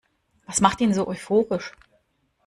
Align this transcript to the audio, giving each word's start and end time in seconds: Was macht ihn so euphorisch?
Was 0.47 0.61
macht 0.61 0.81
ihn 0.81 0.95
so 0.95 1.07
euphorisch? 1.07 1.73